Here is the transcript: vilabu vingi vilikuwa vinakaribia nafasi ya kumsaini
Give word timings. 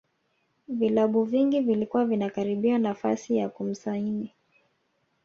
vilabu 0.67 1.23
vingi 1.23 1.59
vilikuwa 1.61 2.05
vinakaribia 2.05 2.77
nafasi 2.77 3.37
ya 3.37 3.49
kumsaini 3.49 4.31